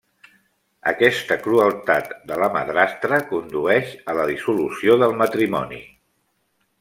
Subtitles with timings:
[0.91, 5.83] Aquesta crueltat de la madrastra condueix a la dissolució del matrimoni.